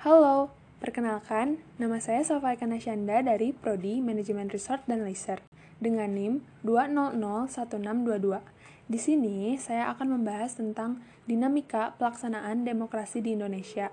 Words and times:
Halo, 0.00 0.48
perkenalkan, 0.80 1.60
nama 1.76 2.00
saya 2.00 2.24
Sofa 2.24 2.56
Kanashanda 2.56 3.20
dari 3.20 3.52
Prodi 3.52 4.00
Manajemen 4.00 4.48
Resort 4.48 4.80
dan 4.88 5.04
Leisure 5.04 5.44
dengan 5.76 6.16
NIM 6.16 6.40
2001622. 6.64 8.40
Di 8.88 8.96
sini 8.96 9.60
saya 9.60 9.92
akan 9.92 10.16
membahas 10.16 10.56
tentang 10.56 11.04
dinamika 11.28 11.92
pelaksanaan 12.00 12.64
demokrasi 12.64 13.20
di 13.20 13.36
Indonesia. 13.36 13.92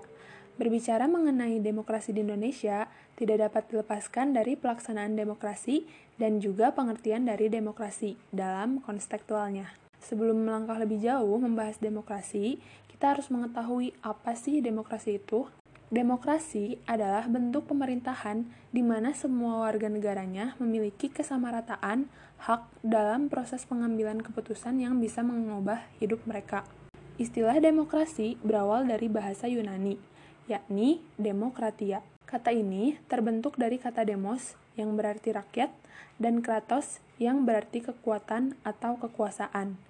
Berbicara 0.56 1.04
mengenai 1.12 1.60
demokrasi 1.60 2.16
di 2.16 2.24
Indonesia, 2.24 2.88
tidak 3.20 3.44
dapat 3.44 3.68
dilepaskan 3.68 4.32
dari 4.32 4.56
pelaksanaan 4.56 5.12
demokrasi 5.12 5.84
dan 6.16 6.40
juga 6.40 6.72
pengertian 6.72 7.28
dari 7.28 7.52
demokrasi 7.52 8.16
dalam 8.32 8.80
konstektualnya. 8.80 9.76
Sebelum 10.00 10.40
melangkah 10.48 10.80
lebih 10.80 11.04
jauh 11.04 11.36
membahas 11.36 11.76
demokrasi, 11.76 12.64
kita 12.88 13.12
harus 13.12 13.28
mengetahui 13.28 13.92
apa 14.00 14.32
sih 14.32 14.64
demokrasi 14.64 15.20
itu. 15.20 15.44
Demokrasi 15.88 16.76
adalah 16.84 17.24
bentuk 17.32 17.72
pemerintahan 17.72 18.44
di 18.68 18.84
mana 18.84 19.16
semua 19.16 19.64
warga 19.64 19.88
negaranya 19.88 20.52
memiliki 20.60 21.08
kesamarataan 21.08 22.12
hak 22.44 22.68
dalam 22.84 23.32
proses 23.32 23.64
pengambilan 23.64 24.20
keputusan 24.20 24.84
yang 24.84 25.00
bisa 25.00 25.24
mengubah 25.24 25.88
hidup 25.96 26.20
mereka. 26.28 26.68
Istilah 27.16 27.56
demokrasi 27.64 28.36
berawal 28.44 28.84
dari 28.84 29.08
bahasa 29.08 29.48
Yunani, 29.48 29.96
yakni 30.44 31.00
demokratia. 31.16 32.04
Kata 32.28 32.52
ini 32.52 33.00
terbentuk 33.08 33.56
dari 33.56 33.80
kata 33.80 34.04
demos 34.04 34.60
yang 34.76 34.92
berarti 34.92 35.32
rakyat 35.32 35.72
dan 36.20 36.44
kratos 36.44 37.00
yang 37.16 37.48
berarti 37.48 37.80
kekuatan 37.80 38.60
atau 38.60 39.00
kekuasaan. 39.00 39.80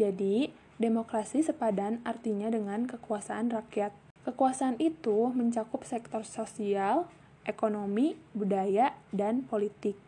Jadi, 0.00 0.48
demokrasi 0.80 1.44
sepadan 1.44 2.00
artinya 2.08 2.48
dengan 2.48 2.88
kekuasaan 2.88 3.52
rakyat. 3.52 3.92
Kekuasaan 4.22 4.78
itu 4.78 5.34
mencakup 5.34 5.82
sektor 5.82 6.22
sosial, 6.22 7.10
ekonomi, 7.42 8.14
budaya, 8.38 8.94
dan 9.10 9.42
politik. 9.42 9.98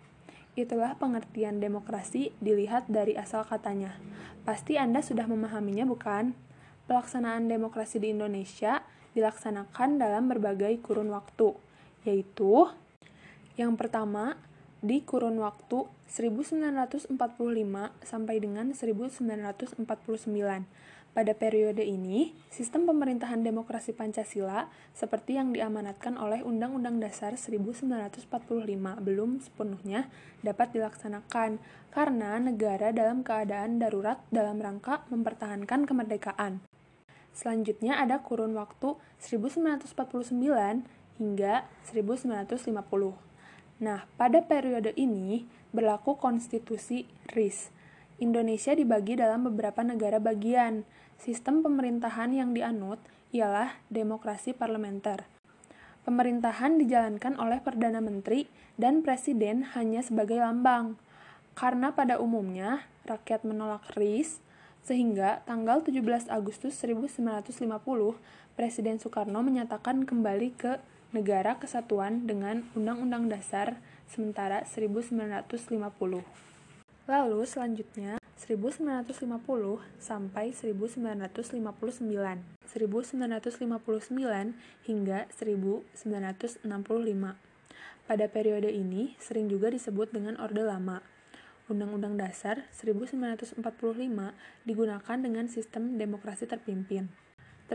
Itulah 0.55 0.95
pengertian 0.95 1.59
demokrasi 1.59 2.31
dilihat 2.39 2.87
dari 2.87 3.19
asal 3.19 3.43
katanya. 3.43 3.99
Pasti 4.47 4.79
Anda 4.79 5.03
sudah 5.03 5.27
memahaminya, 5.27 5.83
bukan? 5.83 6.31
Pelaksanaan 6.87 7.51
demokrasi 7.51 7.99
di 7.99 8.15
Indonesia 8.15 8.87
dilaksanakan 9.19 9.99
dalam 9.99 10.31
berbagai 10.31 10.79
kurun 10.79 11.11
waktu, 11.11 11.51
yaitu 12.07 12.71
yang 13.59 13.75
pertama 13.75 14.39
di 14.85 15.01
kurun 15.01 15.41
waktu 15.41 15.89
1945 16.13 17.17
sampai 18.05 18.37
dengan 18.37 18.69
1949 18.77 19.81
pada 21.15 21.31
periode 21.31 21.87
ini, 21.87 22.35
sistem 22.51 22.91
pemerintahan 22.91 23.39
demokrasi 23.47 23.95
Pancasila 23.95 24.67
seperti 24.93 25.39
yang 25.39 25.55
diamanatkan 25.55 26.19
oleh 26.19 26.43
Undang-Undang 26.43 26.99
Dasar 26.99 27.39
1945 27.39 28.27
belum 28.99 29.39
sepenuhnya 29.39 30.11
dapat 30.43 30.75
dilaksanakan 30.75 31.63
karena 31.95 32.43
negara 32.43 32.91
dalam 32.91 33.23
keadaan 33.23 33.79
darurat 33.79 34.19
dalam 34.35 34.59
rangka 34.59 35.07
mempertahankan 35.09 35.87
kemerdekaan. 35.87 36.67
Selanjutnya 37.31 38.03
ada 38.03 38.19
kurun 38.19 38.59
waktu 38.59 38.99
1949 39.23 40.35
hingga 41.23 41.55
1950. 41.95 43.34
Nah, 43.83 44.07
pada 44.15 44.45
periode 44.45 44.95
ini 44.95 45.49
berlaku 45.75 46.15
konstitusi 46.15 47.11
RIS. 47.35 47.75
Indonesia 48.23 48.71
dibagi 48.71 49.19
dalam 49.19 49.43
beberapa 49.51 49.83
negara 49.83 50.23
bagian, 50.23 50.87
Sistem 51.15 51.63
pemerintahan 51.63 52.35
yang 52.35 52.53
dianut 52.53 52.99
ialah 53.31 53.79
demokrasi 53.89 54.53
parlementer. 54.53 55.25
Pemerintahan 56.05 56.77
dijalankan 56.77 57.41
oleh 57.41 57.65
Perdana 57.65 58.03
Menteri 58.05 58.45
dan 58.77 59.01
Presiden 59.01 59.73
hanya 59.73 60.05
sebagai 60.05 60.37
lambang. 60.37 61.01
Karena 61.57 61.95
pada 61.95 62.21
umumnya 62.21 62.85
rakyat 63.09 63.47
menolak 63.47 63.89
RIS, 63.97 64.43
sehingga 64.85 65.41
tanggal 65.49 65.81
17 65.81 66.29
Agustus 66.29 66.77
1950 66.85 67.65
Presiden 68.53 69.01
Soekarno 69.01 69.41
menyatakan 69.41 70.05
kembali 70.05 70.53
ke 70.53 70.77
negara 71.15 71.63
kesatuan 71.63 72.27
dengan 72.27 72.67
Undang-Undang 72.75 73.31
Dasar 73.31 73.79
sementara 74.11 74.67
1950. 74.67 75.47
Lalu 77.07 77.41
selanjutnya 77.47 78.19
1950 78.35 79.15
sampai 80.03 80.51
1959. 80.51 81.55
1959 82.67 84.59
hingga 84.91 85.19
1965. 85.31 86.67
Pada 88.05 88.27
periode 88.27 88.75
ini 88.75 89.15
sering 89.23 89.47
juga 89.47 89.71
disebut 89.71 90.11
dengan 90.11 90.35
Orde 90.43 90.67
Lama. 90.67 90.99
Undang-Undang 91.71 92.19
Dasar 92.21 92.67
1945 92.75 93.63
digunakan 94.67 95.17
dengan 95.23 95.47
sistem 95.47 95.97
demokrasi 95.97 96.51
terpimpin. 96.51 97.09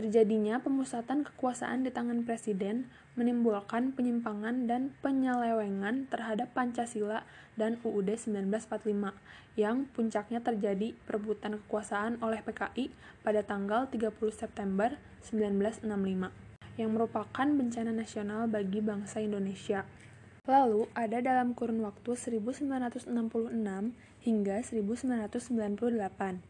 Terjadinya 0.00 0.56
pemusatan 0.64 1.28
kekuasaan 1.28 1.84
di 1.84 1.92
tangan 1.92 2.24
presiden 2.24 2.88
menimbulkan 3.20 3.92
penyimpangan 3.92 4.64
dan 4.64 4.96
penyelewengan 5.04 6.08
terhadap 6.08 6.56
Pancasila 6.56 7.28
dan 7.60 7.76
UUD 7.84 8.08
1945 8.16 8.80
yang 9.60 9.84
puncaknya 9.92 10.40
terjadi 10.40 10.96
perebutan 11.04 11.60
kekuasaan 11.60 12.16
oleh 12.24 12.40
PKI 12.40 12.88
pada 13.20 13.44
tanggal 13.44 13.92
30 13.92 14.08
September 14.32 14.96
1965 15.20 15.84
yang 16.80 16.90
merupakan 16.96 17.48
bencana 17.52 17.92
nasional 17.92 18.48
bagi 18.48 18.80
bangsa 18.80 19.20
Indonesia. 19.20 19.84
Lalu 20.48 20.88
ada 20.96 21.20
dalam 21.20 21.52
kurun 21.52 21.84
waktu 21.84 22.16
1966 22.16 23.12
hingga 24.24 24.56
1998. 24.64 26.40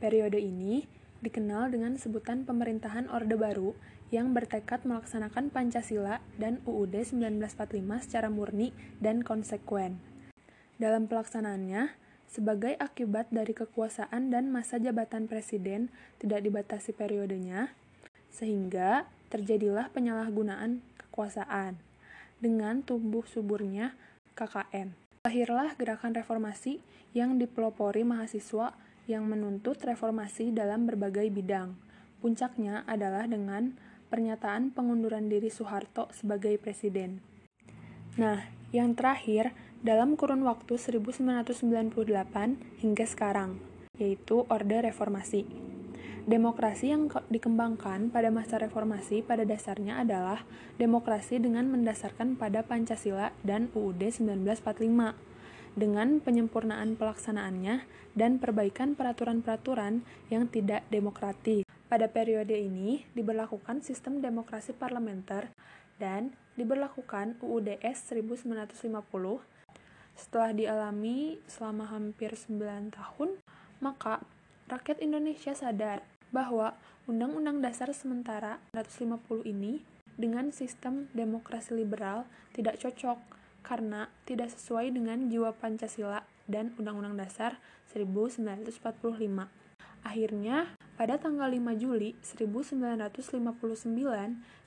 Periode 0.00 0.40
ini 0.40 1.03
dikenal 1.22 1.70
dengan 1.70 1.94
sebutan 2.00 2.42
pemerintahan 2.42 3.06
Orde 3.12 3.38
Baru 3.38 3.76
yang 4.14 4.30
bertekad 4.30 4.86
melaksanakan 4.86 5.50
Pancasila 5.50 6.22
dan 6.38 6.62
UUD 6.66 6.94
1945 7.02 8.06
secara 8.06 8.30
murni 8.30 8.70
dan 9.02 9.26
konsekuen. 9.26 9.98
Dalam 10.78 11.06
pelaksanaannya, 11.06 11.94
sebagai 12.26 12.74
akibat 12.82 13.30
dari 13.30 13.54
kekuasaan 13.54 14.34
dan 14.34 14.50
masa 14.50 14.82
jabatan 14.82 15.30
presiden 15.30 15.90
tidak 16.18 16.42
dibatasi 16.42 16.90
periodenya, 16.90 17.70
sehingga 18.34 19.06
terjadilah 19.30 19.90
penyalahgunaan 19.94 20.82
kekuasaan 20.98 21.78
dengan 22.42 22.82
tumbuh 22.82 23.22
suburnya 23.26 23.94
KKN. 24.34 24.94
Lahirlah 25.24 25.78
gerakan 25.78 26.12
reformasi 26.12 26.82
yang 27.14 27.38
dipelopori 27.38 28.02
mahasiswa 28.02 28.74
yang 29.10 29.28
menuntut 29.28 29.76
reformasi 29.82 30.54
dalam 30.54 30.88
berbagai 30.88 31.28
bidang. 31.28 31.76
Puncaknya 32.24 32.88
adalah 32.88 33.28
dengan 33.28 33.76
pernyataan 34.08 34.72
pengunduran 34.72 35.28
diri 35.28 35.52
Soeharto 35.52 36.08
sebagai 36.14 36.56
presiden. 36.56 37.20
Nah, 38.14 38.46
yang 38.70 38.94
terakhir 38.94 39.52
dalam 39.84 40.16
kurun 40.16 40.46
waktu 40.46 40.80
1998 40.80 42.00
hingga 42.80 43.04
sekarang, 43.04 43.60
yaitu 43.98 44.46
Orde 44.48 44.86
Reformasi. 44.86 45.44
Demokrasi 46.24 46.88
yang 46.88 47.12
dikembangkan 47.28 48.08
pada 48.08 48.32
masa 48.32 48.56
reformasi 48.56 49.20
pada 49.20 49.44
dasarnya 49.44 50.00
adalah 50.00 50.48
demokrasi 50.80 51.36
dengan 51.36 51.68
mendasarkan 51.68 52.40
pada 52.40 52.64
Pancasila 52.64 53.36
dan 53.44 53.68
UUD 53.76 54.08
1945 54.08 55.33
dengan 55.74 56.22
penyempurnaan 56.22 56.94
pelaksanaannya 56.94 57.86
dan 58.14 58.38
perbaikan 58.38 58.94
peraturan-peraturan 58.94 60.06
yang 60.30 60.46
tidak 60.46 60.86
demokratis. 60.90 61.66
Pada 61.90 62.06
periode 62.10 62.54
ini 62.54 63.06
diberlakukan 63.14 63.82
sistem 63.82 64.22
demokrasi 64.22 64.74
parlementer 64.74 65.50
dan 65.98 66.34
diberlakukan 66.54 67.38
UUDS 67.42 68.14
1950. 68.14 68.90
Setelah 70.14 70.54
dialami 70.54 71.42
selama 71.50 71.90
hampir 71.90 72.38
9 72.38 72.94
tahun, 72.94 73.30
maka 73.82 74.22
rakyat 74.70 75.02
Indonesia 75.02 75.52
sadar 75.54 76.06
bahwa 76.30 76.78
Undang-Undang 77.04 77.60
Dasar 77.60 77.90
sementara 77.92 78.62
1950 78.72 79.44
ini 79.44 79.84
dengan 80.14 80.54
sistem 80.54 81.10
demokrasi 81.12 81.74
liberal 81.74 82.24
tidak 82.54 82.78
cocok 82.80 83.18
karena 83.64 84.12
tidak 84.28 84.52
sesuai 84.52 84.92
dengan 84.92 85.32
jiwa 85.32 85.56
Pancasila 85.56 86.22
dan 86.44 86.76
Undang-Undang 86.76 87.16
Dasar 87.24 87.56
1945. 87.90 88.84
Akhirnya, 90.04 90.68
pada 91.00 91.16
tanggal 91.16 91.48
5 91.48 91.80
Juli 91.80 92.12
1959 92.20 93.40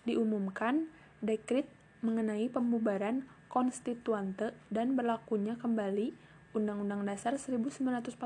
diumumkan 0.10 0.90
dekrit 1.22 1.70
mengenai 2.02 2.50
pembubaran 2.50 3.30
konstituante 3.48 4.58
dan 4.74 4.98
berlakunya 4.98 5.54
kembali 5.62 6.18
Undang-Undang 6.58 7.06
Dasar 7.06 7.38
1945 7.38 8.18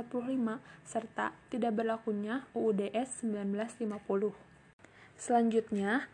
serta 0.87 1.35
tidak 1.51 1.73
berlakunya 1.75 2.47
UUDS 2.55 3.27
1950. 3.27 4.31
Selanjutnya, 5.19 6.07